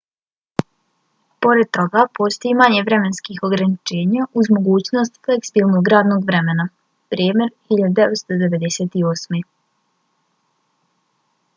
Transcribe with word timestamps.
pored 1.45 1.67
toga 1.77 2.05
postoji 2.19 2.53
manje 2.61 2.79
vremenskih 2.87 3.43
ograničenja 3.49 4.25
uz 4.43 4.49
mogućnost 4.55 5.21
fleksibilnog 5.29 5.91
radnog 5.95 6.25
vremena. 6.31 6.65
bremer 7.15 7.53
1998 7.77 9.45